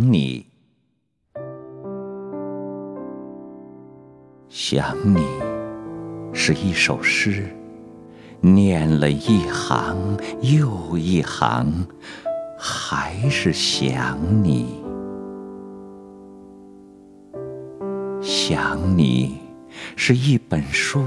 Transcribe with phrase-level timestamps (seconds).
[0.00, 0.46] 想你，
[4.48, 5.20] 想你
[6.32, 7.44] 是一首诗，
[8.40, 11.86] 念了一行又一行，
[12.58, 14.82] 还是想你。
[18.22, 19.38] 想你
[19.96, 21.04] 是一本书，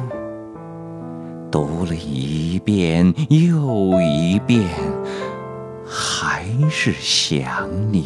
[1.51, 4.69] 读了一遍又一遍。
[5.85, 8.05] 还是想你，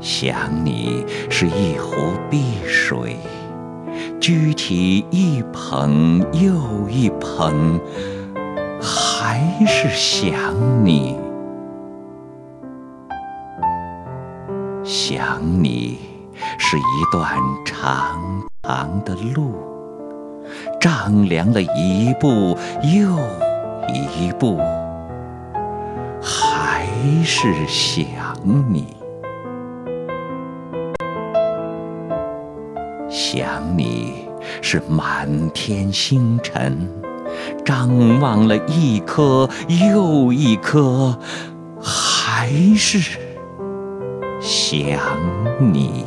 [0.00, 3.16] 想你是一壶碧水，
[4.20, 7.80] 掬起一捧又一捧，
[8.80, 10.32] 还是想
[10.84, 11.16] 你，
[14.84, 15.98] 想你
[16.58, 18.20] 是一段长
[18.62, 19.54] 长的路。
[20.80, 23.18] 丈量了一步又
[23.92, 24.58] 一步，
[26.22, 26.86] 还
[27.24, 28.06] 是想
[28.68, 28.86] 你，
[33.18, 34.28] 想你
[34.62, 36.88] 是满天星辰，
[37.64, 39.50] 张望了一颗
[39.90, 41.18] 又一颗，
[41.82, 43.18] 还是
[44.40, 45.00] 想
[45.58, 46.04] 你。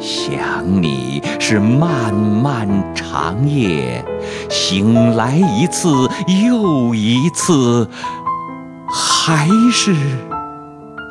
[0.00, 4.04] 想你是漫漫长夜，
[4.48, 5.88] 醒来一次
[6.50, 7.88] 又一次，
[8.88, 9.94] 还是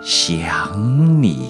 [0.01, 1.49] 想你。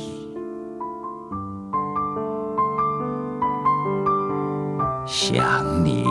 [5.06, 6.04] 想你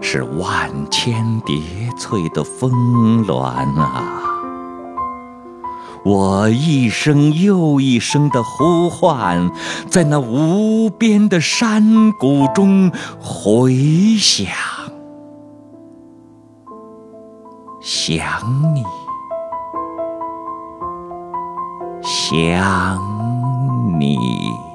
[0.00, 1.56] 是万千叠
[1.98, 3.38] 翠的峰峦
[3.76, 4.16] 啊。
[6.02, 9.50] 我一声又一声的呼唤，
[9.90, 14.48] 在那无边的山谷中回响，
[17.82, 18.82] 想你，
[22.30, 22.96] 想
[23.98, 24.69] 你。